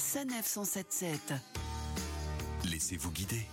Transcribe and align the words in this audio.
Sanef 0.00 0.46
177. 0.46 1.40
Laissez-vous 2.64 3.10
guider. 3.10 3.46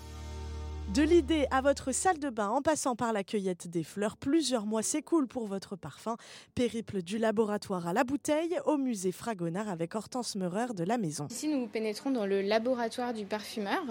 De 0.96 1.04
l'idée 1.04 1.48
à 1.52 1.60
votre 1.60 1.92
salle 1.92 2.18
de 2.18 2.30
bain 2.30 2.48
en 2.48 2.62
passant 2.62 2.96
par 2.96 3.12
la 3.12 3.26
cueillette 3.26 3.68
des 3.68 3.84
fleurs, 3.84 4.16
plusieurs 4.16 4.66
mois 4.66 4.82
s'écoulent 4.82 5.28
pour 5.28 5.46
votre 5.46 5.76
parfum. 5.76 6.16
Périple 6.56 7.02
du 7.02 7.18
laboratoire 7.18 7.88
à 7.88 7.94
la 7.94 8.06
bouteille 8.06 8.58
au 8.66 8.78
musée 8.78 9.12
Fragonard 9.12 9.68
avec 9.68 9.96
Hortense 9.96 10.38
Meurer 10.38 10.74
de 10.74 10.86
la 10.86 10.98
maison. 10.98 11.28
Ici, 11.30 11.50
nous 11.50 11.68
pénétrons 11.68 12.10
dans 12.10 12.26
le 12.26 12.42
laboratoire 12.42 13.14
du 13.14 13.26
parfumeur 13.26 13.84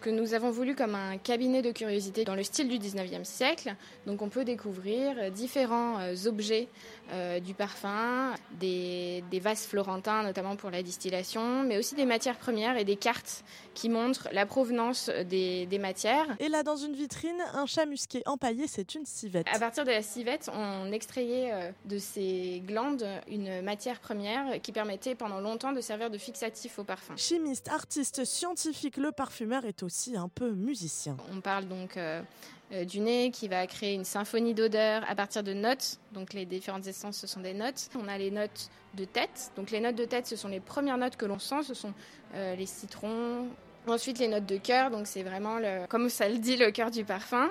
que 0.00 0.08
nous 0.08 0.32
avons 0.32 0.50
voulu 0.50 0.74
comme 0.74 0.94
un 0.94 1.18
cabinet 1.18 1.60
de 1.60 1.70
curiosité 1.70 2.24
dans 2.24 2.34
le 2.34 2.42
style 2.42 2.68
du 2.68 2.78
19e 2.78 3.24
siècle. 3.24 3.76
Donc 4.06 4.22
on 4.22 4.30
peut 4.30 4.46
découvrir 4.46 5.30
différents 5.30 6.00
euh, 6.00 6.14
objets 6.24 6.68
euh, 7.12 7.40
du 7.40 7.52
parfum, 7.52 8.34
des, 8.58 9.22
vases 9.42 9.66
florentins 9.66 10.22
notamment 10.22 10.56
pour 10.56 10.70
la 10.70 10.82
distillation, 10.82 11.62
mais 11.62 11.76
aussi 11.76 11.94
des 11.94 12.06
matières 12.06 12.38
premières 12.38 12.78
et 12.78 12.84
des 12.84 12.96
cartes 12.96 13.44
qui 13.74 13.90
montrent 13.90 14.28
la 14.32 14.46
provenance 14.46 15.10
des 15.28 15.78
matières. 15.78 16.37
Et 16.40 16.48
là, 16.48 16.62
dans 16.62 16.76
une 16.76 16.94
vitrine, 16.94 17.42
un 17.54 17.66
chat 17.66 17.84
musqué 17.84 18.22
empaillé, 18.24 18.68
c'est 18.68 18.94
une 18.94 19.04
civette. 19.04 19.46
À 19.52 19.58
partir 19.58 19.84
de 19.84 19.90
la 19.90 20.02
civette, 20.02 20.48
on 20.54 20.92
extrayait 20.92 21.52
euh, 21.52 21.72
de 21.84 21.98
ces 21.98 22.62
glandes 22.64 23.04
une 23.28 23.60
matière 23.62 23.98
première 23.98 24.62
qui 24.62 24.70
permettait 24.70 25.16
pendant 25.16 25.40
longtemps 25.40 25.72
de 25.72 25.80
servir 25.80 26.10
de 26.10 26.18
fixatif 26.18 26.78
au 26.78 26.84
parfum. 26.84 27.16
Chimiste, 27.16 27.68
artiste, 27.68 28.24
scientifique, 28.24 28.98
le 28.98 29.10
parfumeur 29.10 29.64
est 29.64 29.82
aussi 29.82 30.16
un 30.16 30.28
peu 30.28 30.52
musicien. 30.52 31.16
On 31.32 31.40
parle 31.40 31.66
donc 31.66 31.96
euh, 31.96 32.22
euh, 32.70 32.84
du 32.84 33.00
nez 33.00 33.32
qui 33.32 33.48
va 33.48 33.66
créer 33.66 33.94
une 33.94 34.04
symphonie 34.04 34.54
d'odeurs 34.54 35.02
à 35.08 35.16
partir 35.16 35.42
de 35.42 35.54
notes. 35.54 35.98
Donc 36.12 36.34
les 36.34 36.46
différentes 36.46 36.86
essences, 36.86 37.16
ce 37.16 37.26
sont 37.26 37.40
des 37.40 37.54
notes. 37.54 37.88
On 37.96 38.06
a 38.06 38.16
les 38.16 38.30
notes 38.30 38.70
de 38.94 39.04
tête. 39.04 39.50
Donc 39.56 39.72
les 39.72 39.80
notes 39.80 39.96
de 39.96 40.04
tête, 40.04 40.28
ce 40.28 40.36
sont 40.36 40.48
les 40.48 40.60
premières 40.60 40.98
notes 40.98 41.16
que 41.16 41.26
l'on 41.26 41.40
sent. 41.40 41.64
Ce 41.64 41.74
sont 41.74 41.92
les 42.34 42.66
citrons, 42.66 43.48
Ensuite, 43.88 44.18
les 44.18 44.28
notes 44.28 44.44
de 44.44 44.58
cœur, 44.58 44.90
donc 44.90 45.06
c'est 45.06 45.22
vraiment, 45.22 45.58
le, 45.58 45.86
comme 45.86 46.10
ça 46.10 46.28
le 46.28 46.36
dit, 46.36 46.56
le 46.56 46.70
cœur 46.70 46.90
du 46.90 47.04
parfum. 47.04 47.50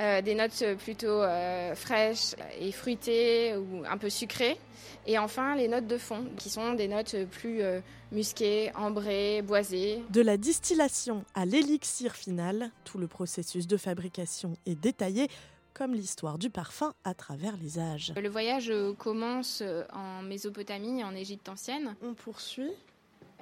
Euh, 0.00 0.20
des 0.20 0.34
notes 0.34 0.64
plutôt 0.78 1.22
euh, 1.22 1.74
fraîches 1.76 2.34
et 2.60 2.72
fruitées 2.72 3.54
ou 3.56 3.84
un 3.88 3.96
peu 3.96 4.10
sucrées. 4.10 4.58
Et 5.06 5.16
enfin, 5.18 5.54
les 5.54 5.68
notes 5.68 5.86
de 5.86 5.96
fond, 5.96 6.24
qui 6.36 6.50
sont 6.50 6.74
des 6.74 6.88
notes 6.88 7.14
plus 7.30 7.62
euh, 7.62 7.80
musquées, 8.10 8.72
ambrées, 8.74 9.42
boisées. 9.42 10.02
De 10.10 10.20
la 10.20 10.36
distillation 10.36 11.24
à 11.34 11.44
l'élixir 11.46 12.16
final, 12.16 12.72
tout 12.84 12.98
le 12.98 13.06
processus 13.06 13.68
de 13.68 13.76
fabrication 13.76 14.56
est 14.66 14.74
détaillé 14.74 15.28
comme 15.72 15.94
l'histoire 15.94 16.38
du 16.38 16.50
parfum 16.50 16.94
à 17.04 17.14
travers 17.14 17.56
les 17.58 17.78
âges. 17.78 18.12
Le 18.20 18.28
voyage 18.28 18.72
commence 18.98 19.62
en 19.92 20.22
Mésopotamie, 20.22 21.04
en 21.04 21.14
Égypte 21.14 21.48
ancienne. 21.48 21.94
On 22.02 22.14
poursuit 22.14 22.72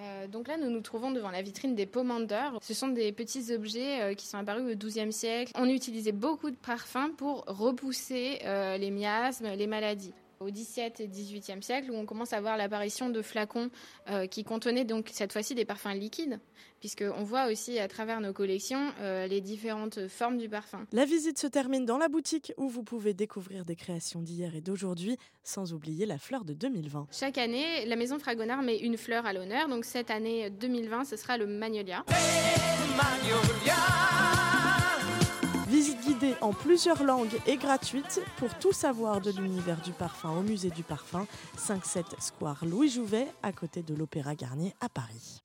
euh, 0.01 0.27
donc 0.27 0.49
là, 0.49 0.57
nous 0.57 0.71
nous 0.71 0.81
trouvons 0.81 1.11
devant 1.11 1.31
la 1.31 1.43
vitrine 1.43 1.75
des 1.75 1.87
pommandeurs. 1.87 2.59
Ce 2.63 2.75
sont 2.75 2.89
des 2.89 3.13
petits 3.13 3.53
objets 3.53 4.03
euh, 4.03 4.15
qui 4.15 4.27
sont 4.27 4.39
apparus 4.39 4.73
au 4.73 4.77
XIIe 4.77 5.13
siècle. 5.13 5.53
On 5.57 5.69
utilisait 5.69 6.13
beaucoup 6.13 6.51
de 6.51 6.57
parfums 6.57 7.13
pour 7.17 7.45
repousser 7.47 8.41
euh, 8.45 8.77
les 8.77 8.91
miasmes, 8.91 9.49
les 9.57 9.67
maladies 9.67 10.13
au 10.41 10.47
XVIIe 10.47 10.93
et 10.99 11.09
XVIIIe 11.09 11.63
siècle 11.63 11.91
où 11.91 11.95
on 11.95 12.07
commence 12.07 12.33
à 12.33 12.41
voir 12.41 12.57
l'apparition 12.57 13.11
de 13.11 13.23
flacons 13.23 13.71
euh, 14.11 14.27
qui 14.27 14.45
contenaient 14.45 14.85
donc 14.85 15.09
cette 15.13 15.33
fois-ci 15.33 15.55
des 15.55 15.65
parfums 15.65 15.95
liquides, 15.95 16.41
puisqu'on 16.81 17.23
voit 17.23 17.47
aussi 17.47 17.79
à 17.79 17.89
travers 17.89 18.21
nos 18.21 18.33
collections 18.33 18.93
euh, 19.01 19.27
les 19.27 19.41
différentes 19.41 20.09
formes 20.09 20.39
du 20.39 20.49
parfum. 20.49 20.87
La 20.93 21.05
visite 21.05 21.39
se 21.39 21.47
termine 21.47 21.85
dans 21.85 21.99
la 21.99 22.09
boutique 22.09 22.53
où 22.57 22.69
vous 22.69 22.83
pouvez 22.83 23.15
découvrir 23.15 23.65
des 23.65 23.77
créations 23.77 24.21
d'hier 24.21 24.55
et 24.55 24.61
d'aujourd'hui, 24.61 25.17
sans 25.43 25.73
oublier 25.73 26.07
la 26.07 26.19
fleur 26.19 26.45
de 26.45 26.55
2020. 26.55 27.09
Chaque 27.11 27.39
année, 27.39 27.87
la 27.87 27.97
maison 27.97 28.19
Fragonard 28.19 28.63
met 28.63 28.79
une 28.79 28.97
fleur 28.97 29.27
à 29.27 29.33
l'honneur, 29.33 29.69
donc 29.69 29.85
cette 29.85 30.11
année 30.11 30.51
2020, 30.51 31.05
ce 31.05 31.17
sera 31.17 31.39
le 31.39 31.47
magnolia. 31.47 32.05
Visite 35.75 36.01
guidée 36.03 36.35
en 36.41 36.53
plusieurs 36.53 37.03
langues 37.03 37.37
et 37.49 37.57
gratuite 37.57 38.21
pour 38.37 38.55
tout 38.61 38.73
savoir 38.73 39.21
de 39.21 39.33
l'univers 39.33 39.81
du 39.81 39.91
parfum 39.91 40.31
au 40.31 40.41
musée 40.41 40.71
du 40.71 40.85
parfum, 40.85 41.27
5-7 41.59 42.05
Square 42.21 42.65
Louis 42.65 42.89
Jouvet, 42.89 43.27
à 43.43 43.51
côté 43.51 43.83
de 43.83 43.93
l'Opéra 43.93 44.37
Garnier 44.37 44.73
à 44.81 44.89
Paris. 44.89 45.43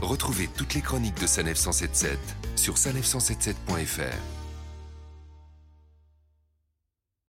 Retrouvez 0.00 0.48
toutes 0.56 0.72
les 0.72 0.80
chroniques 0.80 1.20
de 1.20 1.26
Sanef 1.26 1.58
177 1.58 2.18
sur 2.56 2.76
sanef177.fr. 2.76 4.41